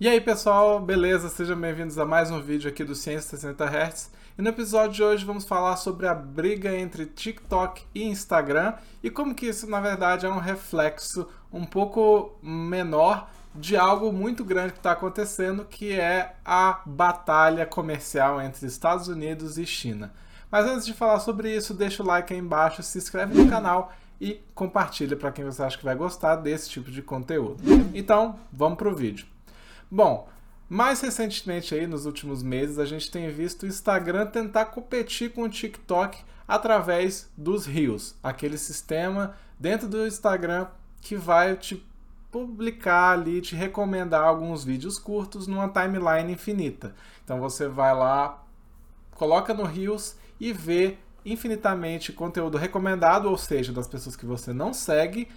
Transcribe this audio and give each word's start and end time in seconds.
E 0.00 0.06
aí 0.06 0.20
pessoal, 0.20 0.78
beleza? 0.78 1.28
Sejam 1.28 1.60
bem-vindos 1.60 1.98
a 1.98 2.06
mais 2.06 2.30
um 2.30 2.40
vídeo 2.40 2.70
aqui 2.70 2.84
do 2.84 2.94
Ciência 2.94 3.36
60 3.36 3.64
Hz. 3.64 4.12
E 4.38 4.42
no 4.42 4.48
episódio 4.48 4.94
de 4.94 5.02
hoje 5.02 5.24
vamos 5.24 5.44
falar 5.44 5.74
sobre 5.74 6.06
a 6.06 6.14
briga 6.14 6.72
entre 6.72 7.04
TikTok 7.04 7.82
e 7.92 8.04
Instagram 8.04 8.74
e 9.02 9.10
como 9.10 9.34
que 9.34 9.46
isso 9.46 9.68
na 9.68 9.80
verdade 9.80 10.24
é 10.24 10.28
um 10.28 10.38
reflexo 10.38 11.26
um 11.52 11.64
pouco 11.64 12.38
menor 12.40 13.28
de 13.52 13.76
algo 13.76 14.12
muito 14.12 14.44
grande 14.44 14.74
que 14.74 14.78
está 14.78 14.92
acontecendo, 14.92 15.64
que 15.64 15.98
é 15.98 16.36
a 16.44 16.80
batalha 16.86 17.66
comercial 17.66 18.40
entre 18.40 18.66
Estados 18.66 19.08
Unidos 19.08 19.58
e 19.58 19.66
China. 19.66 20.14
Mas 20.48 20.64
antes 20.64 20.86
de 20.86 20.94
falar 20.94 21.18
sobre 21.18 21.52
isso, 21.52 21.74
deixa 21.74 22.04
o 22.04 22.06
like 22.06 22.32
aí 22.32 22.38
embaixo, 22.38 22.84
se 22.84 22.98
inscreve 22.98 23.36
no 23.36 23.50
canal 23.50 23.92
e 24.20 24.40
compartilha 24.54 25.16
para 25.16 25.32
quem 25.32 25.44
você 25.44 25.60
acha 25.60 25.76
que 25.76 25.84
vai 25.84 25.96
gostar 25.96 26.36
desse 26.36 26.70
tipo 26.70 26.88
de 26.88 27.02
conteúdo. 27.02 27.64
Então, 27.92 28.36
vamos 28.52 28.78
para 28.78 28.88
o 28.88 28.94
vídeo. 28.94 29.26
Bom, 29.90 30.28
mais 30.68 31.00
recentemente 31.00 31.74
aí, 31.74 31.86
nos 31.86 32.04
últimos 32.04 32.42
meses, 32.42 32.78
a 32.78 32.84
gente 32.84 33.10
tem 33.10 33.30
visto 33.30 33.62
o 33.62 33.66
Instagram 33.66 34.26
tentar 34.26 34.66
competir 34.66 35.32
com 35.32 35.42
o 35.42 35.48
TikTok 35.48 36.22
através 36.46 37.30
dos 37.36 37.64
Reels, 37.64 38.14
aquele 38.22 38.58
sistema 38.58 39.34
dentro 39.58 39.88
do 39.88 40.06
Instagram 40.06 40.66
que 41.00 41.16
vai 41.16 41.56
te 41.56 41.82
publicar 42.30 43.12
ali, 43.12 43.40
te 43.40 43.56
recomendar 43.56 44.22
alguns 44.22 44.62
vídeos 44.62 44.98
curtos 44.98 45.46
numa 45.46 45.68
timeline 45.68 46.32
infinita. 46.32 46.94
Então 47.24 47.40
você 47.40 47.66
vai 47.66 47.94
lá, 47.94 48.44
coloca 49.12 49.54
no 49.54 49.64
Reels 49.64 50.16
e 50.38 50.52
vê 50.52 50.98
infinitamente 51.24 52.12
conteúdo 52.12 52.58
recomendado, 52.58 53.28
ou 53.28 53.38
seja, 53.38 53.72
das 53.72 53.86
pessoas 53.86 54.16
que 54.16 54.26
você 54.26 54.52
não 54.52 54.74
segue, 54.74 55.28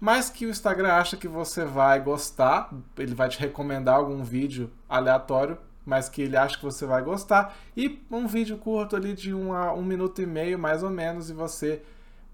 mas 0.00 0.28
que 0.28 0.46
o 0.46 0.50
Instagram 0.50 0.92
acha 0.92 1.16
que 1.16 1.28
você 1.28 1.64
vai 1.64 2.00
gostar, 2.00 2.72
ele 2.98 3.14
vai 3.14 3.28
te 3.28 3.38
recomendar 3.38 3.96
algum 3.96 4.22
vídeo 4.22 4.70
aleatório, 4.88 5.58
mas 5.84 6.08
que 6.08 6.22
ele 6.22 6.36
acha 6.36 6.56
que 6.56 6.64
você 6.64 6.86
vai 6.86 7.02
gostar, 7.02 7.56
e 7.76 8.02
um 8.10 8.26
vídeo 8.26 8.56
curto 8.58 8.96
ali 8.96 9.12
de 9.12 9.34
um, 9.34 9.52
um 9.52 9.82
minuto 9.82 10.22
e 10.22 10.26
meio, 10.26 10.58
mais 10.58 10.82
ou 10.82 10.90
menos, 10.90 11.30
e 11.30 11.32
você 11.32 11.82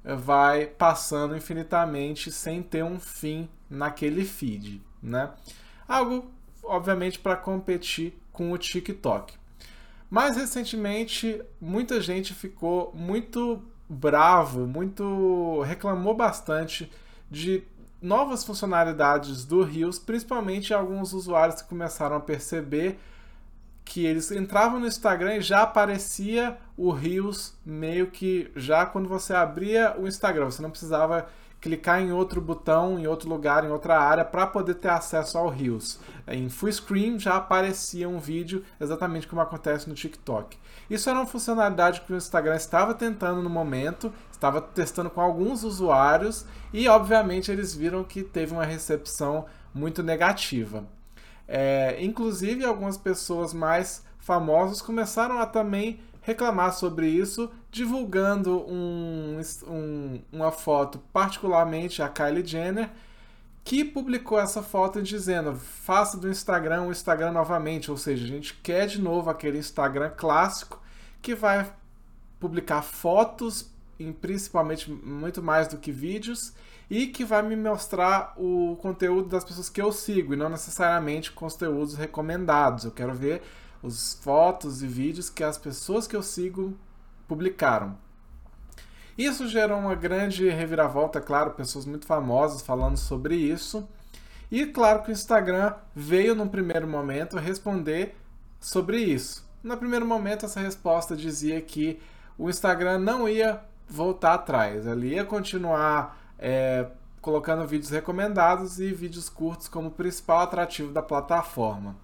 vai 0.04 0.66
passando 0.66 1.36
infinitamente 1.36 2.30
sem 2.32 2.62
ter 2.62 2.82
um 2.82 2.98
fim 2.98 3.48
naquele 3.68 4.24
feed, 4.24 4.82
né? 5.02 5.30
Algo, 5.86 6.30
obviamente, 6.62 7.18
para 7.18 7.36
competir 7.36 8.18
com 8.32 8.52
o 8.52 8.58
TikTok. 8.58 9.34
Mais 10.08 10.36
recentemente, 10.36 11.40
muita 11.60 12.00
gente 12.00 12.34
ficou 12.34 12.92
muito 12.94 13.62
bravo, 13.88 14.66
muito 14.66 15.60
reclamou 15.62 16.14
bastante 16.14 16.90
de 17.30 17.62
novas 18.00 18.44
funcionalidades 18.44 19.44
do 19.44 19.62
Rios, 19.62 19.98
principalmente 19.98 20.72
alguns 20.72 21.12
usuários 21.12 21.60
que 21.60 21.68
começaram 21.68 22.16
a 22.16 22.20
perceber 22.20 22.98
que 23.84 24.06
eles 24.06 24.30
entravam 24.30 24.78
no 24.78 24.86
Instagram 24.86 25.36
e 25.36 25.40
já 25.40 25.62
aparecia 25.62 26.56
o 26.76 26.90
Rios 26.90 27.54
meio 27.64 28.06
que 28.06 28.50
já 28.54 28.86
quando 28.86 29.08
você 29.08 29.34
abria 29.34 29.96
o 29.98 30.06
Instagram, 30.06 30.46
você 30.46 30.62
não 30.62 30.70
precisava 30.70 31.28
clicar 31.60 32.00
em 32.00 32.10
outro 32.10 32.40
botão, 32.40 32.98
em 32.98 33.06
outro 33.06 33.28
lugar, 33.28 33.64
em 33.64 33.70
outra 33.70 33.98
área 33.98 34.24
para 34.24 34.46
poder 34.46 34.74
ter 34.74 34.88
acesso 34.88 35.36
ao 35.36 35.48
Reels. 35.48 36.00
Em 36.26 36.48
full 36.48 36.72
screen 36.72 37.18
já 37.18 37.36
aparecia 37.36 38.08
um 38.08 38.18
vídeo 38.18 38.64
exatamente 38.80 39.26
como 39.28 39.42
acontece 39.42 39.88
no 39.88 39.94
TikTok. 39.94 40.56
Isso 40.88 41.10
era 41.10 41.18
uma 41.18 41.26
funcionalidade 41.26 42.00
que 42.00 42.12
o 42.12 42.16
Instagram 42.16 42.56
estava 42.56 42.94
tentando 42.94 43.42
no 43.42 43.50
momento, 43.50 44.12
estava 44.40 44.62
testando 44.62 45.10
com 45.10 45.20
alguns 45.20 45.62
usuários 45.62 46.46
e, 46.72 46.88
obviamente, 46.88 47.52
eles 47.52 47.74
viram 47.74 48.02
que 48.02 48.22
teve 48.22 48.54
uma 48.54 48.64
recepção 48.64 49.44
muito 49.74 50.02
negativa. 50.02 50.84
É, 51.46 52.02
inclusive, 52.02 52.64
algumas 52.64 52.96
pessoas 52.96 53.52
mais 53.52 54.02
famosas 54.18 54.80
começaram 54.80 55.38
a 55.38 55.46
também 55.46 56.00
reclamar 56.22 56.72
sobre 56.72 57.06
isso, 57.06 57.50
divulgando 57.70 58.60
um, 58.66 59.40
um, 59.66 60.22
uma 60.32 60.50
foto, 60.50 60.98
particularmente 61.12 62.02
a 62.02 62.08
Kylie 62.08 62.46
Jenner, 62.46 62.90
que 63.62 63.84
publicou 63.84 64.40
essa 64.40 64.62
foto 64.62 65.02
dizendo: 65.02 65.54
faça 65.54 66.16
do 66.16 66.30
Instagram 66.30 66.84
o 66.84 66.90
Instagram 66.90 67.32
novamente, 67.32 67.90
ou 67.90 67.96
seja, 67.96 68.24
a 68.24 68.28
gente 68.28 68.54
quer 68.62 68.86
de 68.86 69.00
novo 69.00 69.28
aquele 69.28 69.58
Instagram 69.58 70.10
clássico 70.16 70.80
que 71.20 71.34
vai 71.34 71.70
publicar 72.38 72.82
fotos, 72.82 73.69
em, 74.02 74.12
principalmente 74.12 74.90
muito 74.90 75.42
mais 75.42 75.68
do 75.68 75.76
que 75.76 75.92
vídeos, 75.92 76.52
e 76.88 77.06
que 77.06 77.24
vai 77.24 77.42
me 77.42 77.54
mostrar 77.54 78.34
o 78.36 78.76
conteúdo 78.80 79.28
das 79.28 79.44
pessoas 79.44 79.68
que 79.68 79.80
eu 79.80 79.92
sigo, 79.92 80.34
e 80.34 80.36
não 80.36 80.48
necessariamente 80.48 81.30
conteúdos 81.30 81.94
recomendados. 81.94 82.84
Eu 82.84 82.90
quero 82.90 83.14
ver 83.14 83.42
as 83.84 84.18
fotos 84.22 84.82
e 84.82 84.86
vídeos 84.86 85.30
que 85.30 85.44
as 85.44 85.56
pessoas 85.56 86.06
que 86.06 86.16
eu 86.16 86.22
sigo 86.22 86.76
publicaram. 87.28 87.96
Isso 89.16 89.46
gerou 89.46 89.78
uma 89.78 89.94
grande 89.94 90.48
reviravolta, 90.48 91.20
claro, 91.20 91.50
pessoas 91.50 91.84
muito 91.84 92.06
famosas 92.06 92.62
falando 92.62 92.96
sobre 92.96 93.36
isso. 93.36 93.86
E 94.50 94.66
claro 94.66 95.02
que 95.02 95.10
o 95.10 95.12
Instagram 95.12 95.74
veio 95.94 96.34
num 96.34 96.48
primeiro 96.48 96.88
momento 96.88 97.36
responder 97.36 98.16
sobre 98.58 98.98
isso. 98.98 99.48
No 99.62 99.76
primeiro 99.76 100.06
momento, 100.06 100.46
essa 100.46 100.58
resposta 100.58 101.14
dizia 101.14 101.60
que 101.60 102.00
o 102.36 102.48
Instagram 102.48 102.98
não 102.98 103.28
ia 103.28 103.60
voltar 103.90 104.34
atrás, 104.34 104.86
ele 104.86 105.14
ia 105.14 105.24
continuar 105.24 106.16
é, 106.38 106.86
colocando 107.20 107.66
vídeos 107.66 107.90
recomendados 107.90 108.78
e 108.78 108.92
vídeos 108.92 109.28
curtos 109.28 109.68
como 109.68 109.90
principal 109.90 110.40
atrativo 110.40 110.92
da 110.92 111.02
plataforma. 111.02 111.96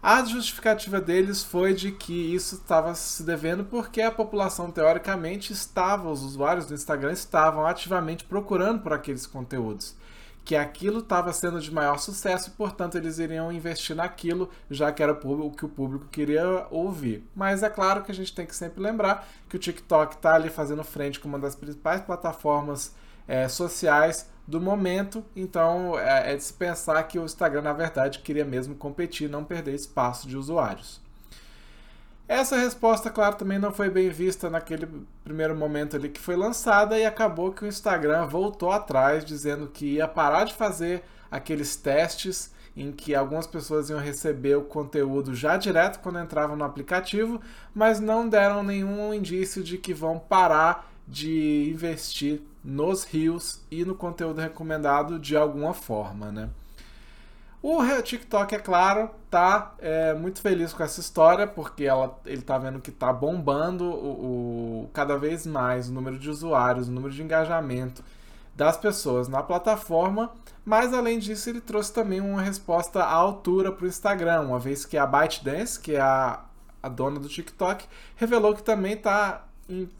A 0.00 0.24
justificativa 0.24 1.00
deles 1.00 1.42
foi 1.42 1.74
de 1.74 1.90
que 1.90 2.34
isso 2.34 2.54
estava 2.54 2.94
se 2.94 3.22
devendo 3.24 3.64
porque 3.64 4.00
a 4.00 4.12
população, 4.12 4.70
teoricamente, 4.70 5.52
estava, 5.52 6.08
os 6.08 6.22
usuários 6.22 6.66
do 6.66 6.74
Instagram 6.74 7.12
estavam 7.12 7.66
ativamente 7.66 8.22
procurando 8.22 8.80
por 8.80 8.92
aqueles 8.92 9.26
conteúdos. 9.26 9.96
Que 10.48 10.56
aquilo 10.56 11.00
estava 11.00 11.30
sendo 11.34 11.60
de 11.60 11.70
maior 11.70 11.98
sucesso 11.98 12.52
portanto, 12.52 12.96
eles 12.96 13.18
iriam 13.18 13.52
investir 13.52 13.94
naquilo, 13.94 14.48
já 14.70 14.90
que 14.90 15.02
era 15.02 15.12
o 15.12 15.50
que 15.50 15.66
o 15.66 15.68
público 15.68 16.06
queria 16.06 16.66
ouvir. 16.70 17.22
Mas 17.36 17.62
é 17.62 17.68
claro 17.68 18.02
que 18.02 18.10
a 18.10 18.14
gente 18.14 18.34
tem 18.34 18.46
que 18.46 18.56
sempre 18.56 18.82
lembrar 18.82 19.28
que 19.46 19.56
o 19.56 19.58
TikTok 19.58 20.14
está 20.14 20.34
ali 20.34 20.48
fazendo 20.48 20.82
frente 20.82 21.20
com 21.20 21.28
uma 21.28 21.38
das 21.38 21.54
principais 21.54 22.00
plataformas 22.00 22.94
é, 23.26 23.46
sociais 23.46 24.26
do 24.46 24.58
momento, 24.58 25.22
então 25.36 25.98
é, 25.98 26.32
é, 26.32 26.36
de 26.36 26.42
se 26.42 26.54
pensar 26.54 27.02
que 27.02 27.18
o 27.18 27.24
Instagram, 27.26 27.60
na 27.60 27.74
verdade, 27.74 28.20
queria 28.20 28.46
mesmo 28.46 28.74
competir, 28.74 29.28
não 29.28 29.44
perder 29.44 29.74
espaço 29.74 30.26
de 30.26 30.38
usuários. 30.38 31.06
Essa 32.28 32.58
resposta, 32.58 33.08
claro, 33.08 33.36
também 33.36 33.58
não 33.58 33.72
foi 33.72 33.88
bem 33.88 34.10
vista 34.10 34.50
naquele 34.50 34.86
primeiro 35.24 35.56
momento 35.56 35.96
ali 35.96 36.10
que 36.10 36.20
foi 36.20 36.36
lançada 36.36 36.98
e 36.98 37.06
acabou 37.06 37.52
que 37.52 37.64
o 37.64 37.66
Instagram 37.66 38.26
voltou 38.26 38.70
atrás, 38.70 39.24
dizendo 39.24 39.66
que 39.66 39.94
ia 39.94 40.06
parar 40.06 40.44
de 40.44 40.52
fazer 40.52 41.02
aqueles 41.30 41.74
testes 41.74 42.52
em 42.76 42.92
que 42.92 43.14
algumas 43.14 43.46
pessoas 43.46 43.88
iam 43.88 43.98
receber 43.98 44.56
o 44.56 44.62
conteúdo 44.62 45.34
já 45.34 45.56
direto 45.56 46.00
quando 46.00 46.20
entravam 46.20 46.54
no 46.54 46.64
aplicativo, 46.64 47.40
mas 47.74 47.98
não 47.98 48.28
deram 48.28 48.62
nenhum 48.62 49.12
indício 49.14 49.64
de 49.64 49.78
que 49.78 49.94
vão 49.94 50.18
parar 50.18 50.92
de 51.08 51.70
investir 51.72 52.42
nos 52.62 53.04
rios 53.04 53.64
e 53.70 53.86
no 53.86 53.94
conteúdo 53.94 54.42
recomendado 54.42 55.18
de 55.18 55.34
alguma 55.34 55.72
forma, 55.72 56.30
né? 56.30 56.50
O 57.60 57.82
TikTok, 58.02 58.54
é 58.54 58.58
claro, 58.58 59.10
tá 59.28 59.74
é, 59.80 60.14
muito 60.14 60.40
feliz 60.40 60.72
com 60.72 60.82
essa 60.82 61.00
história, 61.00 61.44
porque 61.44 61.84
ela, 61.84 62.16
ele 62.24 62.42
tá 62.42 62.56
vendo 62.56 62.80
que 62.80 62.92
tá 62.92 63.12
bombando 63.12 63.84
o, 63.84 64.84
o, 64.84 64.90
cada 64.92 65.18
vez 65.18 65.44
mais 65.44 65.88
o 65.88 65.92
número 65.92 66.16
de 66.16 66.30
usuários, 66.30 66.86
o 66.86 66.92
número 66.92 67.12
de 67.12 67.20
engajamento 67.20 68.04
das 68.54 68.76
pessoas 68.76 69.26
na 69.28 69.42
plataforma, 69.42 70.32
mas 70.64 70.94
além 70.94 71.18
disso 71.18 71.50
ele 71.50 71.60
trouxe 71.60 71.92
também 71.92 72.20
uma 72.20 72.40
resposta 72.40 73.02
à 73.02 73.12
altura 73.12 73.72
para 73.72 73.84
o 73.84 73.88
Instagram, 73.88 74.42
uma 74.42 74.58
vez 74.60 74.84
que 74.84 74.96
a 74.96 75.04
ByteDance, 75.04 75.80
que 75.80 75.96
é 75.96 76.00
a, 76.00 76.40
a 76.80 76.88
dona 76.88 77.18
do 77.18 77.28
TikTok, 77.28 77.86
revelou 78.14 78.54
que 78.54 78.62
também 78.62 78.92
está 78.92 79.44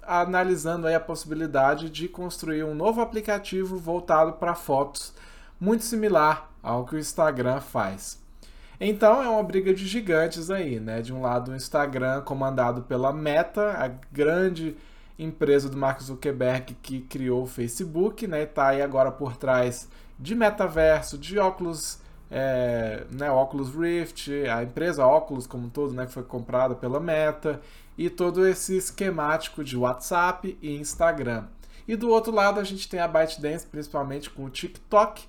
analisando 0.02 0.86
a 0.86 1.00
possibilidade 1.00 1.90
de 1.90 2.08
construir 2.08 2.62
um 2.62 2.74
novo 2.74 3.00
aplicativo 3.00 3.76
voltado 3.78 4.34
para 4.34 4.54
fotos, 4.54 5.12
muito 5.60 5.84
similar 5.84 6.47
ao 6.62 6.84
que 6.84 6.96
o 6.96 6.98
Instagram 6.98 7.60
faz. 7.60 8.22
Então 8.80 9.22
é 9.22 9.28
uma 9.28 9.42
briga 9.42 9.74
de 9.74 9.86
gigantes 9.86 10.50
aí, 10.50 10.78
né? 10.78 11.00
De 11.00 11.12
um 11.12 11.20
lado 11.20 11.50
o 11.50 11.56
Instagram 11.56 12.20
comandado 12.22 12.82
pela 12.82 13.12
Meta, 13.12 13.72
a 13.72 13.88
grande 14.12 14.76
empresa 15.18 15.68
do 15.68 15.76
Mark 15.76 16.00
Zuckerberg 16.00 16.74
que 16.80 17.00
criou 17.00 17.42
o 17.42 17.46
Facebook, 17.46 18.26
né? 18.26 18.44
Está 18.44 18.68
aí 18.68 18.80
agora 18.80 19.10
por 19.10 19.36
trás 19.36 19.88
de 20.18 20.34
metaverso, 20.34 21.18
de 21.18 21.38
óculos, 21.38 21.98
é, 22.30 23.04
né? 23.10 23.30
Oculus 23.30 23.74
Rift, 23.74 24.30
a 24.48 24.62
empresa 24.62 25.04
Oculus 25.04 25.46
como 25.46 25.66
um 25.66 25.70
todo, 25.70 25.92
né? 25.92 26.06
Que 26.06 26.12
foi 26.12 26.22
comprada 26.22 26.76
pela 26.76 27.00
Meta 27.00 27.60
e 27.96 28.08
todo 28.08 28.46
esse 28.46 28.76
esquemático 28.76 29.64
de 29.64 29.76
WhatsApp 29.76 30.56
e 30.62 30.76
Instagram. 30.76 31.46
E 31.86 31.96
do 31.96 32.10
outro 32.10 32.32
lado 32.32 32.60
a 32.60 32.64
gente 32.64 32.88
tem 32.88 33.00
a 33.00 33.08
ByteDance, 33.08 33.66
principalmente 33.66 34.30
com 34.30 34.44
o 34.44 34.50
TikTok, 34.50 35.26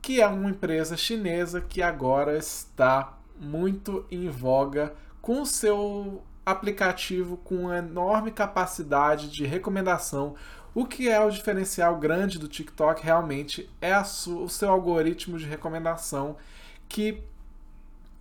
que 0.00 0.20
é 0.20 0.26
uma 0.26 0.50
empresa 0.50 0.96
chinesa 0.96 1.60
que 1.60 1.82
agora 1.82 2.36
está 2.36 3.18
muito 3.40 4.04
em 4.10 4.28
voga 4.28 4.94
com 5.20 5.44
seu 5.44 6.22
aplicativo 6.44 7.36
com 7.36 7.72
enorme 7.72 8.30
capacidade 8.30 9.30
de 9.30 9.44
recomendação. 9.44 10.34
O 10.74 10.86
que 10.86 11.08
é 11.08 11.20
o 11.20 11.30
diferencial 11.30 11.98
grande 11.98 12.38
do 12.38 12.48
TikTok 12.48 13.02
realmente 13.04 13.68
é 13.80 13.98
o 13.98 14.48
seu 14.48 14.70
algoritmo 14.70 15.36
de 15.38 15.44
recomendação 15.44 16.36
que 16.88 17.22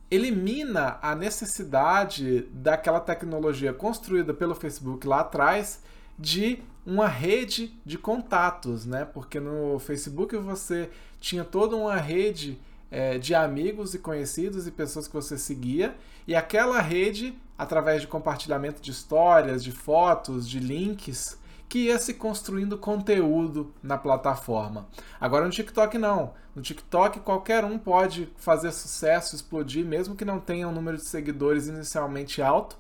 elimina 0.10 0.98
a 1.02 1.16
necessidade 1.16 2.42
daquela 2.52 3.00
tecnologia 3.00 3.74
construída 3.74 4.34
pelo 4.34 4.56
Facebook 4.56 5.06
lá 5.06 5.22
atrás 5.22 5.84
de 6.18 6.64
uma 6.88 7.10
rede 7.10 7.78
de 7.86 7.98
contatos, 7.98 8.86
né? 8.86 9.04
Porque 9.04 9.42
no 9.42 9.78
Facebook 9.78 10.38
você 10.38 10.90
tinha 11.20 11.44
toda 11.44 11.76
uma 11.76 11.98
rede 11.98 12.58
é, 12.90 13.18
de 13.18 13.36
amigos 13.36 13.94
e 13.94 14.00
conhecidos 14.00 14.66
e 14.66 14.72
pessoas 14.72 15.06
que 15.06 15.14
você 15.14 15.38
seguia, 15.38 15.98
e 16.26 16.34
aquela 16.34 16.80
rede, 16.80 17.38
através 17.58 18.00
de 18.00 18.08
compartilhamento 18.08 18.82
de 18.82 18.92
histórias, 18.92 19.62
de 19.66 19.74
fotos, 19.74 20.48
de 20.48 20.62
links, 20.62 21.38
que 21.68 21.80
ia 21.80 22.00
se 22.00 22.14
construindo 22.14 22.78
conteúdo 22.78 23.74
na 23.84 23.98
plataforma. 23.98 24.88
Agora 25.20 25.44
no 25.44 25.52
TikTok 25.52 25.98
não. 25.98 26.34
No 26.56 26.62
TikTok 26.62 27.20
qualquer 27.20 27.66
um 27.66 27.78
pode 27.78 28.30
fazer 28.38 28.72
sucesso, 28.72 29.36
explodir, 29.36 29.86
mesmo 29.86 30.16
que 30.16 30.24
não 30.24 30.40
tenha 30.40 30.70
um 30.70 30.72
número 30.72 30.96
de 30.96 31.04
seguidores 31.04 31.68
inicialmente 31.68 32.42
alto. 32.42 32.78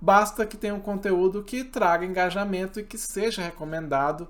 Basta 0.00 0.44
que 0.44 0.56
tenha 0.56 0.74
um 0.74 0.80
conteúdo 0.80 1.42
que 1.42 1.64
traga 1.64 2.04
engajamento 2.04 2.78
e 2.78 2.84
que 2.84 2.98
seja 2.98 3.42
recomendado 3.42 4.28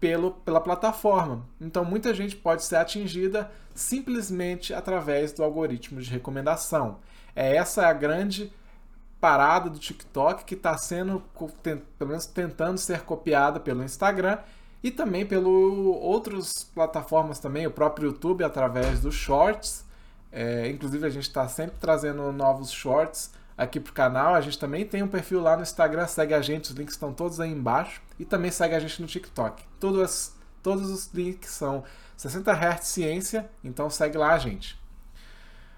pelo, 0.00 0.32
pela 0.32 0.60
plataforma. 0.60 1.46
Então 1.60 1.84
muita 1.84 2.12
gente 2.12 2.36
pode 2.36 2.62
ser 2.64 2.76
atingida 2.76 3.50
simplesmente 3.74 4.74
através 4.74 5.32
do 5.32 5.42
algoritmo 5.42 6.00
de 6.00 6.10
recomendação. 6.10 6.98
É 7.34 7.56
essa 7.56 7.86
a 7.86 7.92
grande 7.92 8.52
parada 9.20 9.70
do 9.70 9.78
TikTok 9.78 10.44
que 10.44 10.54
está 10.54 10.76
sendo, 10.76 11.22
pelo 11.62 12.10
menos 12.10 12.26
tentando 12.26 12.76
ser 12.76 13.00
copiada 13.02 13.58
pelo 13.58 13.82
Instagram 13.82 14.38
e 14.82 14.90
também 14.90 15.24
pelo 15.24 15.94
outras 15.94 16.64
plataformas 16.74 17.38
também, 17.38 17.66
o 17.66 17.70
próprio 17.70 18.08
YouTube 18.08 18.44
através 18.44 19.00
dos 19.00 19.14
Shorts. 19.14 19.82
É, 20.30 20.68
inclusive 20.68 21.06
a 21.06 21.10
gente 21.10 21.22
está 21.22 21.48
sempre 21.48 21.76
trazendo 21.80 22.30
novos 22.30 22.70
Shorts 22.70 23.30
aqui 23.56 23.80
pro 23.80 23.92
canal. 23.92 24.34
A 24.34 24.40
gente 24.40 24.58
também 24.58 24.84
tem 24.84 25.02
um 25.02 25.08
perfil 25.08 25.40
lá 25.40 25.56
no 25.56 25.62
Instagram, 25.62 26.06
segue 26.06 26.34
a 26.34 26.42
gente, 26.42 26.70
os 26.70 26.76
links 26.76 26.94
estão 26.94 27.12
todos 27.12 27.40
aí 27.40 27.50
embaixo. 27.50 28.02
E 28.18 28.24
também 28.24 28.50
segue 28.50 28.74
a 28.74 28.80
gente 28.80 29.00
no 29.00 29.08
TikTok. 29.08 29.62
Todos, 29.80 30.34
todos 30.62 30.90
os 30.90 31.12
links 31.12 31.50
são 31.50 31.84
60 32.16 32.52
Hz 32.52 32.86
Ciência, 32.86 33.50
então 33.62 33.90
segue 33.90 34.18
lá 34.18 34.32
a 34.34 34.38
gente. 34.38 34.82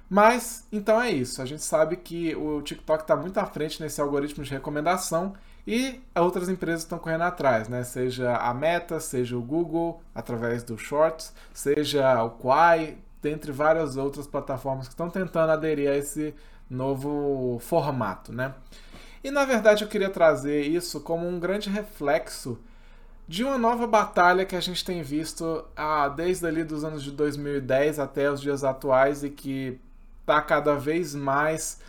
Mas, 0.08 0.67
então 0.70 1.00
é 1.00 1.11
isso. 1.11 1.43
A 1.43 1.44
gente 1.44 1.62
sabe 1.62 1.96
que 1.96 2.34
o 2.37 2.62
TikTok 2.62 3.02
está 3.02 3.17
muito 3.17 3.38
à 3.38 3.46
frente 3.46 3.81
nesse 3.82 4.00
algoritmo 4.00 4.44
de 4.44 4.50
recomendação 4.50 5.34
e 5.67 6.00
outras 6.14 6.49
empresas 6.49 6.82
estão 6.82 6.99
correndo 6.99 7.23
atrás, 7.23 7.69
né? 7.69 7.82
Seja 7.82 8.37
a 8.37 8.55
Meta, 8.55 9.00
seja 9.00 9.37
o 9.37 9.43
Google, 9.43 10.00
através 10.14 10.62
do 10.62 10.78
Shorts, 10.78 11.34
seja 11.52 12.23
o 12.23 12.31
Quai, 12.31 12.99
dentre 13.20 13.50
várias 13.50 13.96
outras 13.96 14.28
plataformas 14.28 14.87
que 14.87 14.94
estão 14.94 15.11
tentando 15.11 15.50
aderir 15.50 15.90
a 15.90 15.96
esse 15.96 16.32
novo 16.69 17.59
formato, 17.61 18.33
né? 18.33 18.55
E 19.23 19.31
na 19.31 19.45
verdade 19.45 19.83
eu 19.83 19.89
queria 19.89 20.11
trazer 20.11 20.63
isso 20.63 21.01
como 21.01 21.27
um 21.27 21.41
grande 21.41 21.69
reflexo 21.69 22.59
de 23.29 23.43
uma 23.43 23.59
nova 23.59 23.87
batalha 23.87 24.45
que 24.45 24.55
a 24.55 24.61
gente 24.61 24.85
tem 24.85 25.03
visto 25.03 25.65
ah, 25.77 26.09
desde 26.09 26.47
ali 26.47 26.63
dos 26.63 26.85
anos 26.85 27.03
de 27.03 27.11
2010 27.11 27.99
até 27.99 28.31
os 28.31 28.41
dias 28.41 28.63
atuais 28.63 29.25
e 29.25 29.31
que 29.31 29.81
está 30.21 30.41
cada 30.41 30.75
vez 30.77 31.15
mais 31.15 31.81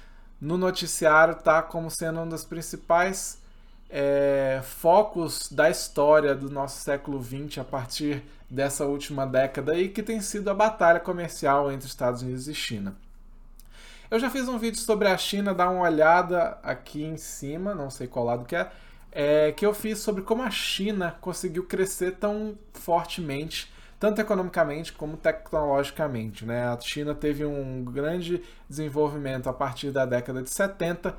no 0.42 0.58
noticiário, 0.58 1.34
está 1.34 1.62
como 1.62 1.90
sendo 1.90 2.22
um 2.22 2.30
dos 2.30 2.44
principais 2.44 3.42
é, 3.90 4.62
focos 4.64 5.52
da 5.52 5.70
história 5.70 6.36
do 6.36 6.50
nosso 6.50 6.82
século 6.82 7.24
XX 7.24 7.60
a 7.60 7.64
partir 7.64 8.24
dessa 8.50 8.86
última 8.86 9.26
década 9.26 9.78
e 9.78 9.90
que 9.90 10.04
tem 10.04 10.22
sido 10.22 10.50
a 10.50 10.54
batalha 10.54 11.00
comercial 11.00 11.72
entre 11.72 11.88
Estados 11.88 12.22
Unidos 12.22 12.48
e 12.48 12.54
China. 12.54 12.96
Eu 14.10 14.20
já 14.20 14.30
fiz 14.30 14.48
um 14.48 14.58
vídeo 14.58 14.80
sobre 14.80 15.08
a 15.08 15.18
China, 15.18 15.54
dá 15.54 15.70
uma 15.70 15.82
olhada 15.82 16.58
aqui 16.64 17.04
em 17.04 17.18
cima, 17.18 17.76
não 17.76 17.90
sei 17.90 18.08
qual 18.08 18.26
lado 18.26 18.46
que 18.46 18.56
é, 18.56 18.72
é 19.12 19.52
que 19.52 19.66
eu 19.66 19.74
fiz 19.74 20.00
sobre 20.00 20.22
como 20.22 20.44
a 20.44 20.50
China 20.50 21.18
conseguiu 21.20 21.66
crescer 21.66 22.12
tão 22.14 22.58
fortemente 22.74 23.72
tanto 24.00 24.22
economicamente 24.22 24.94
como 24.94 25.18
tecnologicamente. 25.18 26.46
Né? 26.46 26.68
A 26.68 26.80
China 26.80 27.16
teve 27.16 27.46
um 27.46 27.84
grande 27.84 28.44
desenvolvimento 28.70 29.50
a 29.50 29.54
partir 29.54 29.92
da 29.92 30.06
década 30.06 30.42
de 30.42 30.50
70, 30.50 31.16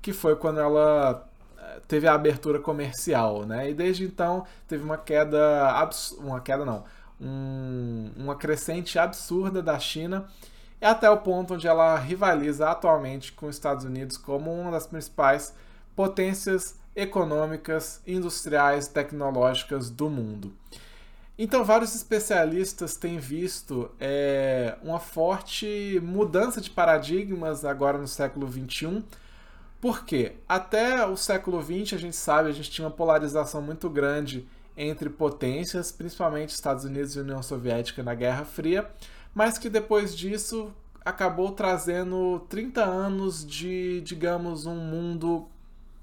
que 0.00 0.12
foi 0.12 0.34
quando 0.36 0.60
ela 0.60 1.28
eh, 1.58 1.80
teve 1.86 2.08
a 2.08 2.14
abertura 2.14 2.58
comercial, 2.58 3.44
né? 3.44 3.70
E 3.70 3.74
desde 3.74 4.04
então 4.04 4.44
teve 4.66 4.82
uma 4.82 4.98
queda, 4.98 5.38
uma 6.18 6.40
queda 6.40 6.64
não, 6.64 6.84
um, 7.20 8.10
uma 8.16 8.34
crescente 8.34 8.98
absurda 8.98 9.62
da 9.62 9.78
China, 9.78 10.26
até 10.86 11.08
o 11.10 11.18
ponto 11.18 11.54
onde 11.54 11.66
ela 11.66 11.96
rivaliza 11.98 12.68
atualmente 12.68 13.32
com 13.32 13.46
os 13.46 13.56
Estados 13.56 13.84
Unidos 13.84 14.16
como 14.16 14.52
uma 14.52 14.70
das 14.70 14.86
principais 14.86 15.54
potências 15.94 16.76
econômicas, 16.94 18.02
industriais, 18.06 18.88
tecnológicas 18.88 19.90
do 19.90 20.10
mundo. 20.10 20.52
Então, 21.38 21.64
vários 21.64 21.94
especialistas 21.94 22.94
têm 22.96 23.18
visto 23.18 23.90
é, 23.98 24.76
uma 24.82 25.00
forte 25.00 25.98
mudança 26.02 26.60
de 26.60 26.70
paradigmas 26.70 27.64
agora 27.64 27.96
no 27.98 28.06
século 28.06 28.50
XXI. 28.50 29.02
Porque 29.80 30.36
até 30.48 31.04
o 31.04 31.16
século 31.16 31.60
XX, 31.60 31.94
a 31.94 31.98
gente 31.98 32.14
sabe, 32.14 32.48
a 32.48 32.52
gente 32.52 32.70
tinha 32.70 32.86
uma 32.86 32.94
polarização 32.94 33.60
muito 33.60 33.90
grande 33.90 34.46
entre 34.76 35.10
potências, 35.10 35.90
principalmente 35.90 36.50
Estados 36.50 36.84
Unidos 36.84 37.16
e 37.16 37.20
União 37.20 37.42
Soviética 37.42 38.00
na 38.00 38.14
Guerra 38.14 38.44
Fria, 38.44 38.88
mas 39.34 39.58
que 39.58 39.68
depois 39.68 40.16
disso 40.16 40.72
acabou 41.04 41.52
trazendo 41.52 42.40
30 42.48 42.84
anos 42.84 43.44
de, 43.44 44.00
digamos, 44.02 44.66
um 44.66 44.76
mundo 44.76 45.48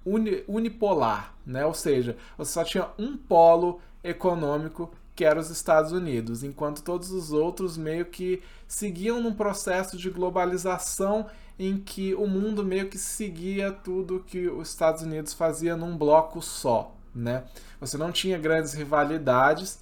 uni, 0.05 0.43
unipolar, 0.47 1.33
né? 1.45 1.65
Ou 1.65 1.73
seja, 1.73 2.17
você 2.37 2.51
só 2.51 2.63
tinha 2.63 2.89
um 2.97 3.17
polo 3.17 3.79
econômico 4.03 4.91
que 5.15 5.25
era 5.25 5.39
os 5.39 5.49
Estados 5.49 5.91
Unidos, 5.91 6.43
enquanto 6.43 6.81
todos 6.81 7.11
os 7.11 7.33
outros 7.33 7.77
meio 7.77 8.05
que 8.05 8.41
seguiam 8.65 9.21
num 9.21 9.33
processo 9.33 9.97
de 9.97 10.09
globalização 10.09 11.27
em 11.57 11.77
que 11.77 12.15
o 12.15 12.25
mundo 12.25 12.63
meio 12.63 12.87
que 12.87 12.97
seguia 12.97 13.69
tudo 13.69 14.23
que 14.25 14.47
os 14.47 14.69
Estados 14.69 15.01
Unidos 15.01 15.33
fazia 15.33 15.75
num 15.75 15.97
bloco 15.97 16.41
só, 16.41 16.95
né? 17.13 17.43
Você 17.81 17.97
não 17.97 18.13
tinha 18.13 18.37
grandes 18.37 18.73
rivalidades 18.73 19.79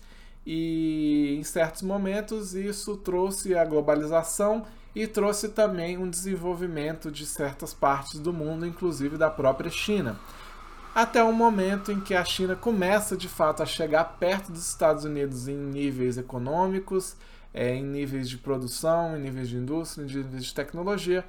e 0.49 1.35
em 1.37 1.43
certos 1.43 1.81
momentos 1.81 2.55
isso 2.55 2.95
trouxe 2.95 3.53
a 3.53 3.65
globalização 3.65 4.65
e 4.95 5.05
trouxe 5.05 5.49
também 5.49 5.97
um 5.97 6.09
desenvolvimento 6.09 7.11
de 7.11 7.25
certas 7.25 7.73
partes 7.73 8.17
do 8.17 8.31
mundo, 8.31 8.65
inclusive 8.65 9.17
da 9.17 9.29
própria 9.29 9.69
China. 9.69 10.17
Até 10.95 11.21
o 11.21 11.33
momento 11.33 11.91
em 11.91 11.99
que 11.99 12.15
a 12.15 12.23
China 12.23 12.55
começa 12.55 13.17
de 13.17 13.27
fato 13.27 13.61
a 13.61 13.65
chegar 13.65 14.05
perto 14.19 14.53
dos 14.53 14.65
Estados 14.65 15.03
Unidos 15.03 15.49
em 15.49 15.57
níveis 15.57 16.17
econômicos, 16.17 17.17
é, 17.53 17.75
em 17.75 17.83
níveis 17.83 18.29
de 18.29 18.37
produção, 18.37 19.17
em 19.17 19.21
níveis 19.23 19.49
de 19.49 19.57
indústria, 19.57 20.05
em 20.05 20.07
níveis 20.07 20.45
de 20.45 20.53
tecnologia, 20.53 21.25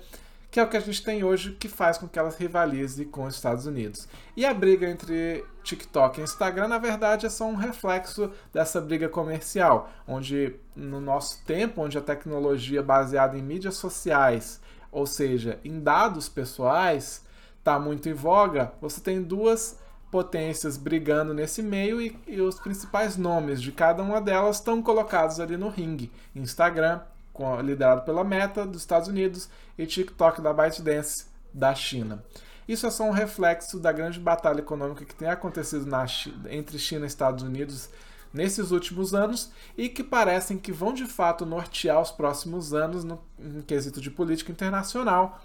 que 0.50 0.58
é 0.58 0.62
o 0.62 0.68
que 0.68 0.76
a 0.76 0.80
gente 0.80 1.02
tem 1.02 1.22
hoje 1.22 1.52
que 1.52 1.68
faz 1.68 1.98
com 1.98 2.08
que 2.08 2.18
elas 2.18 2.36
rivalize 2.36 3.04
com 3.06 3.24
os 3.24 3.34
Estados 3.34 3.66
Unidos. 3.66 4.08
E 4.36 4.46
a 4.46 4.54
briga 4.54 4.88
entre 4.88 5.44
TikTok 5.62 6.20
e 6.20 6.24
Instagram, 6.24 6.68
na 6.68 6.78
verdade, 6.78 7.26
é 7.26 7.30
só 7.30 7.46
um 7.46 7.54
reflexo 7.54 8.30
dessa 8.52 8.80
briga 8.80 9.08
comercial, 9.08 9.90
onde 10.06 10.56
no 10.74 11.00
nosso 11.00 11.44
tempo, 11.44 11.82
onde 11.82 11.98
a 11.98 12.02
tecnologia 12.02 12.82
baseada 12.82 13.36
em 13.36 13.42
mídias 13.42 13.76
sociais, 13.76 14.60
ou 14.90 15.06
seja, 15.06 15.58
em 15.62 15.80
dados 15.80 16.28
pessoais, 16.28 17.24
está 17.58 17.78
muito 17.78 18.08
em 18.08 18.14
voga, 18.14 18.72
você 18.80 19.00
tem 19.00 19.22
duas 19.22 19.78
potências 20.10 20.78
brigando 20.78 21.34
nesse 21.34 21.62
meio 21.62 22.00
e, 22.00 22.18
e, 22.26 22.40
os 22.40 22.58
principais 22.58 23.18
nomes 23.18 23.60
de 23.60 23.70
cada 23.70 24.02
uma 24.02 24.22
delas 24.22 24.56
estão 24.56 24.82
colocados 24.82 25.38
ali 25.38 25.56
no 25.58 25.68
ringue. 25.68 26.10
Instagram, 26.34 27.00
com, 27.38 27.60
liderado 27.60 28.02
pela 28.02 28.24
Meta 28.24 28.66
dos 28.66 28.80
Estados 28.80 29.06
Unidos, 29.06 29.48
e 29.78 29.86
TikTok 29.86 30.42
da 30.42 30.52
ByteDance 30.52 31.26
da 31.54 31.72
China. 31.72 32.24
Isso 32.66 32.84
é 32.84 32.90
só 32.90 33.04
um 33.04 33.12
reflexo 33.12 33.78
da 33.78 33.92
grande 33.92 34.18
batalha 34.18 34.58
econômica 34.58 35.04
que 35.04 35.14
tem 35.14 35.28
acontecido 35.28 35.86
na, 35.86 36.04
entre 36.50 36.80
China 36.80 37.04
e 37.04 37.08
Estados 37.08 37.44
Unidos 37.44 37.88
nesses 38.34 38.72
últimos 38.72 39.14
anos 39.14 39.52
e 39.76 39.88
que 39.88 40.02
parecem 40.02 40.58
que 40.58 40.72
vão 40.72 40.92
de 40.92 41.06
fato 41.06 41.46
nortear 41.46 42.02
os 42.02 42.10
próximos 42.10 42.74
anos 42.74 43.04
no, 43.04 43.22
quesito 43.66 44.00
de 44.00 44.10
política 44.10 44.50
internacional 44.50 45.40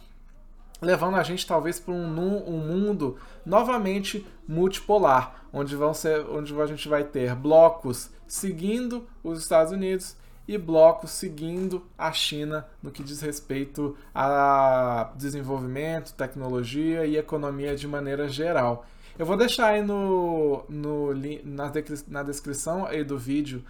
levando 0.81 1.15
a 1.15 1.23
gente 1.23 1.47
talvez 1.47 1.79
para 1.79 1.93
um, 1.93 2.07
um, 2.45 2.57
mundo 2.57 3.17
novamente 3.45 4.27
multipolar, 4.45 5.45
onde, 5.53 5.77
vão 5.77 5.93
ser, 5.93 6.25
onde 6.29 6.59
a 6.59 6.65
gente 6.65 6.89
vai 6.89 7.05
ter 7.05 7.33
blocos 7.35 8.09
seguindo 8.27 9.07
os 9.23 9.39
Estados 9.39 9.71
Unidos 9.71 10.17
e 10.47 10.57
blocos 10.57 11.11
seguindo 11.11 11.85
a 11.97 12.11
China 12.11 12.67
no 12.81 12.91
que 12.91 13.03
diz 13.03 13.21
respeito 13.21 13.95
a 14.13 15.11
desenvolvimento, 15.15 16.13
tecnologia 16.13 17.05
e 17.05 17.17
economia 17.17 17.75
de 17.75 17.87
maneira 17.87 18.27
geral. 18.27 18.85
Eu 19.17 19.25
vou 19.25 19.37
deixar 19.37 19.67
aí 19.67 19.81
no, 19.81 20.63
no, 20.67 21.13
na, 21.43 21.71
na 22.07 22.23
descrição 22.23 22.85
aí 22.85 23.03
do 23.03 23.17
vídeo 23.17 23.63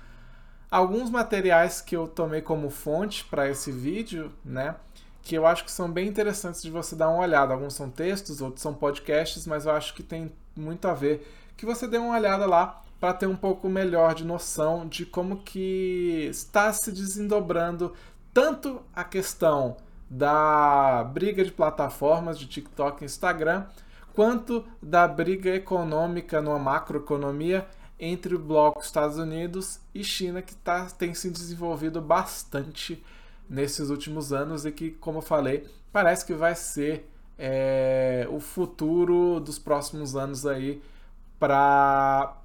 alguns 0.73 1.11
materiais 1.11 1.81
que 1.81 1.95
eu 1.95 2.07
tomei 2.07 2.41
como 2.41 2.71
fonte 2.71 3.23
para 3.25 3.47
esse 3.47 3.71
vídeo, 3.71 4.31
né? 4.43 4.75
Que 5.21 5.35
eu 5.35 5.45
acho 5.45 5.63
que 5.63 5.71
são 5.71 5.89
bem 5.89 6.07
interessantes 6.07 6.63
de 6.63 6.71
você 6.71 6.95
dar 6.95 7.09
uma 7.09 7.19
olhada. 7.19 7.53
Alguns 7.53 7.75
são 7.75 7.91
textos, 7.91 8.41
outros 8.41 8.63
são 8.63 8.73
podcasts, 8.73 9.45
mas 9.45 9.67
eu 9.67 9.71
acho 9.71 9.93
que 9.93 10.01
tem 10.01 10.31
muito 10.55 10.87
a 10.87 10.93
ver. 10.95 11.31
Que 11.55 11.63
você 11.63 11.87
dê 11.87 11.99
uma 11.99 12.15
olhada 12.15 12.47
lá 12.47 12.81
para 13.03 13.13
ter 13.13 13.27
um 13.27 13.35
pouco 13.35 13.67
melhor 13.67 14.15
de 14.15 14.23
noção 14.23 14.87
de 14.87 15.05
como 15.05 15.43
que 15.43 16.25
está 16.31 16.71
se 16.71 16.89
desendobrando 16.89 17.91
tanto 18.33 18.81
a 18.95 19.03
questão 19.03 19.75
da 20.09 21.03
briga 21.03 21.43
de 21.43 21.51
plataformas 21.51 22.39
de 22.39 22.47
TikTok 22.47 23.01
e 23.01 23.05
Instagram, 23.05 23.65
quanto 24.13 24.63
da 24.81 25.05
briga 25.05 25.53
econômica 25.53 26.41
numa 26.41 26.57
macroeconomia 26.57 27.67
entre 27.99 28.35
o 28.35 28.39
bloco 28.39 28.81
Estados 28.81 29.17
Unidos 29.17 29.81
e 29.93 30.01
China, 30.01 30.41
que 30.41 30.55
tá, 30.55 30.85
tem 30.85 31.13
se 31.13 31.29
desenvolvido 31.29 31.99
bastante 31.99 33.03
nesses 33.49 33.89
últimos 33.89 34.31
anos 34.31 34.65
e 34.65 34.71
que, 34.71 34.91
como 34.91 35.17
eu 35.17 35.21
falei, 35.21 35.67
parece 35.91 36.25
que 36.25 36.33
vai 36.33 36.55
ser 36.55 37.11
é, 37.37 38.25
o 38.31 38.39
futuro 38.39 39.41
dos 39.41 39.59
próximos 39.59 40.15
anos 40.15 40.45
aí 40.45 40.81
para 41.37 42.37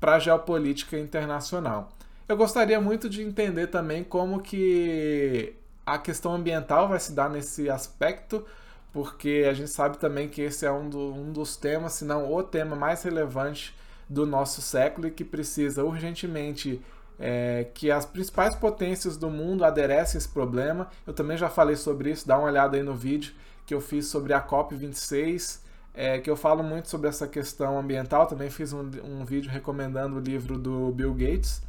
para 0.00 0.14
a 0.14 0.18
geopolítica 0.18 0.98
internacional. 0.98 1.90
Eu 2.26 2.36
gostaria 2.36 2.80
muito 2.80 3.08
de 3.08 3.22
entender 3.22 3.66
também 3.66 4.02
como 4.02 4.40
que 4.40 5.54
a 5.84 5.98
questão 5.98 6.34
ambiental 6.34 6.88
vai 6.88 6.98
se 6.98 7.12
dar 7.12 7.28
nesse 7.28 7.68
aspecto, 7.68 8.44
porque 8.92 9.46
a 9.48 9.52
gente 9.52 9.70
sabe 9.70 9.98
também 9.98 10.28
que 10.28 10.40
esse 10.40 10.64
é 10.64 10.72
um, 10.72 10.88
do, 10.88 11.12
um 11.12 11.32
dos 11.32 11.56
temas, 11.56 11.94
se 11.94 12.04
não 12.04 12.32
o 12.32 12.42
tema 12.42 12.74
mais 12.74 13.02
relevante 13.02 13.76
do 14.08 14.26
nosso 14.26 14.62
século 14.62 15.06
e 15.06 15.10
que 15.10 15.24
precisa 15.24 15.84
urgentemente 15.84 16.80
é, 17.18 17.66
que 17.74 17.90
as 17.90 18.06
principais 18.06 18.56
potências 18.56 19.16
do 19.16 19.28
mundo 19.28 19.64
aderecem 19.64 20.18
esse 20.18 20.28
problema. 20.28 20.88
Eu 21.06 21.12
também 21.12 21.36
já 21.36 21.48
falei 21.48 21.76
sobre 21.76 22.10
isso, 22.10 22.26
dá 22.26 22.38
uma 22.38 22.48
olhada 22.48 22.76
aí 22.76 22.82
no 22.82 22.94
vídeo 22.94 23.34
que 23.66 23.74
eu 23.74 23.80
fiz 23.80 24.06
sobre 24.06 24.32
a 24.32 24.40
COP26 24.40 25.60
é, 25.94 26.18
que 26.18 26.30
eu 26.30 26.36
falo 26.36 26.62
muito 26.62 26.88
sobre 26.88 27.08
essa 27.08 27.26
questão 27.26 27.78
ambiental. 27.78 28.26
Também 28.26 28.50
fiz 28.50 28.72
um, 28.72 28.90
um 29.04 29.24
vídeo 29.24 29.50
recomendando 29.50 30.16
o 30.16 30.20
livro 30.20 30.58
do 30.58 30.90
Bill 30.92 31.14
Gates 31.14 31.62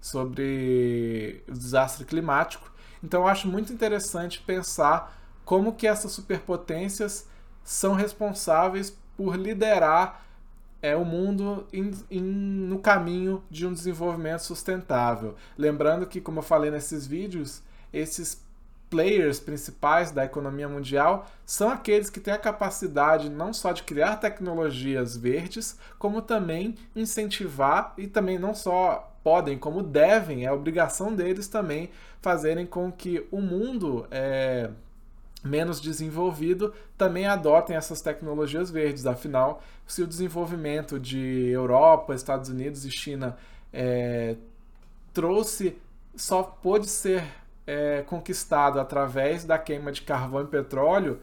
sobre 0.00 1.42
o 1.48 1.52
desastre 1.52 2.04
climático. 2.04 2.70
Então 3.02 3.22
eu 3.22 3.28
acho 3.28 3.48
muito 3.48 3.72
interessante 3.72 4.40
pensar 4.40 5.16
como 5.44 5.74
que 5.74 5.86
essas 5.86 6.12
superpotências 6.12 7.28
são 7.62 7.94
responsáveis 7.94 8.96
por 9.16 9.36
liderar 9.36 10.24
é, 10.82 10.94
o 10.94 11.04
mundo 11.04 11.66
in, 11.72 11.92
in, 12.10 12.20
no 12.20 12.78
caminho 12.78 13.42
de 13.50 13.66
um 13.66 13.72
desenvolvimento 13.72 14.40
sustentável. 14.40 15.34
Lembrando 15.56 16.06
que, 16.06 16.20
como 16.20 16.40
eu 16.40 16.42
falei 16.42 16.70
nesses 16.70 17.06
vídeos, 17.06 17.62
esses 17.92 18.44
players 18.88 19.40
principais 19.40 20.10
da 20.10 20.24
economia 20.24 20.68
mundial 20.68 21.26
são 21.44 21.68
aqueles 21.68 22.08
que 22.08 22.20
têm 22.20 22.34
a 22.34 22.38
capacidade 22.38 23.28
não 23.28 23.52
só 23.52 23.72
de 23.72 23.82
criar 23.82 24.16
tecnologias 24.16 25.16
verdes, 25.16 25.78
como 25.98 26.22
também 26.22 26.76
incentivar 26.94 27.94
e 27.98 28.06
também 28.06 28.38
não 28.38 28.54
só 28.54 29.12
podem, 29.22 29.58
como 29.58 29.82
devem, 29.82 30.46
é 30.46 30.52
obrigação 30.52 31.12
deles 31.14 31.48
também 31.48 31.90
fazerem 32.22 32.64
com 32.64 32.92
que 32.92 33.26
o 33.30 33.40
mundo 33.40 34.06
é, 34.10 34.70
menos 35.42 35.80
desenvolvido 35.80 36.72
também 36.96 37.26
adotem 37.26 37.76
essas 37.76 38.00
tecnologias 38.00 38.70
verdes. 38.70 39.04
Afinal, 39.04 39.62
se 39.86 40.02
o 40.02 40.06
desenvolvimento 40.06 40.98
de 40.98 41.48
Europa, 41.50 42.14
Estados 42.14 42.48
Unidos 42.48 42.84
e 42.84 42.90
China 42.90 43.36
é, 43.72 44.36
trouxe, 45.12 45.76
só 46.14 46.42
pôde 46.42 46.88
ser 46.88 47.24
é, 47.66 48.02
conquistado 48.02 48.78
através 48.78 49.44
da 49.44 49.58
queima 49.58 49.90
de 49.90 50.02
carvão 50.02 50.42
e 50.42 50.46
petróleo, 50.46 51.20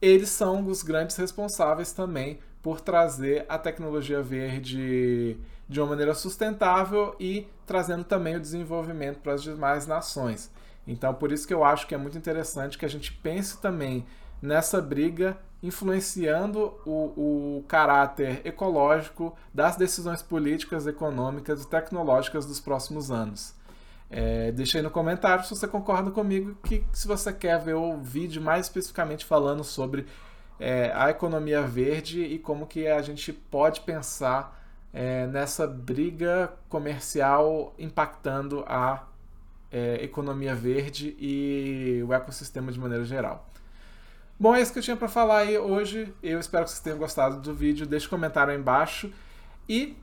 eles 0.00 0.28
são 0.28 0.66
os 0.66 0.82
grandes 0.82 1.16
responsáveis 1.16 1.92
também 1.92 2.38
por 2.62 2.80
trazer 2.80 3.46
a 3.48 3.58
tecnologia 3.58 4.22
verde 4.22 5.36
de 5.68 5.80
uma 5.80 5.90
maneira 5.90 6.14
sustentável 6.14 7.14
e 7.18 7.46
trazendo 7.66 8.04
também 8.04 8.36
o 8.36 8.40
desenvolvimento 8.40 9.20
para 9.20 9.34
as 9.34 9.42
demais 9.42 9.86
nações. 9.86 10.50
Então, 10.86 11.14
por 11.14 11.30
isso 11.30 11.46
que 11.46 11.54
eu 11.54 11.62
acho 11.62 11.86
que 11.86 11.94
é 11.94 11.98
muito 11.98 12.18
interessante 12.18 12.76
que 12.76 12.84
a 12.84 12.88
gente 12.88 13.12
pense 13.12 13.58
também 13.58 14.04
nessa 14.42 14.80
briga 14.80 15.38
influenciando 15.62 16.74
o, 16.86 17.58
o 17.58 17.64
caráter 17.68 18.40
ecológico 18.44 19.36
das 19.52 19.76
decisões 19.76 20.22
políticas, 20.22 20.86
econômicas 20.86 21.62
e 21.62 21.68
tecnológicas 21.68 22.46
dos 22.46 22.60
próximos 22.60 23.10
anos. 23.10 23.54
É, 24.10 24.50
deixa 24.50 24.78
aí 24.78 24.82
no 24.82 24.90
comentário 24.90 25.44
se 25.44 25.50
você 25.50 25.68
concorda 25.68 26.10
comigo 26.10 26.58
que 26.64 26.84
se 26.92 27.06
você 27.06 27.32
quer 27.32 27.60
ver 27.60 27.74
o 27.74 27.96
vídeo 27.98 28.42
mais 28.42 28.66
especificamente 28.66 29.24
falando 29.24 29.62
sobre 29.62 30.04
é, 30.58 30.90
a 30.96 31.10
economia 31.10 31.62
verde 31.62 32.20
e 32.24 32.36
como 32.36 32.66
que 32.66 32.88
a 32.88 33.00
gente 33.02 33.32
pode 33.32 33.82
pensar 33.82 34.60
é, 34.92 35.28
nessa 35.28 35.64
briga 35.64 36.52
comercial 36.68 37.72
impactando 37.78 38.64
a 38.66 39.06
é, 39.70 40.02
economia 40.02 40.56
verde 40.56 41.16
e 41.18 42.02
o 42.04 42.12
ecossistema 42.12 42.72
de 42.72 42.80
maneira 42.80 43.04
geral. 43.04 43.48
Bom, 44.38 44.54
é 44.54 44.60
isso 44.60 44.72
que 44.72 44.80
eu 44.80 44.82
tinha 44.82 44.96
para 44.96 45.06
falar 45.06 45.38
aí 45.38 45.56
hoje. 45.56 46.12
Eu 46.22 46.40
espero 46.40 46.64
que 46.64 46.70
vocês 46.70 46.80
tenham 46.80 46.98
gostado 46.98 47.40
do 47.40 47.54
vídeo. 47.54 47.86
Deixe 47.86 48.06
um 48.06 48.10
comentário 48.10 48.52
aí 48.52 48.58
embaixo 48.58 49.12
e 49.68 49.96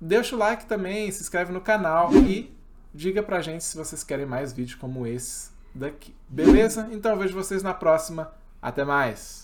deixa 0.00 0.36
o 0.36 0.38
like 0.38 0.66
também, 0.66 1.10
se 1.10 1.22
inscreve 1.22 1.52
no 1.52 1.60
canal 1.60 2.12
e 2.14 2.56
Diga 2.92 3.22
pra 3.22 3.40
gente 3.40 3.62
se 3.64 3.76
vocês 3.76 4.02
querem 4.02 4.26
mais 4.26 4.52
vídeos 4.52 4.78
como 4.78 5.06
esse 5.06 5.50
daqui. 5.74 6.14
Beleza? 6.28 6.88
Então 6.90 7.12
eu 7.12 7.18
vejo 7.18 7.34
vocês 7.34 7.62
na 7.62 7.74
próxima. 7.74 8.32
Até 8.60 8.84
mais! 8.84 9.36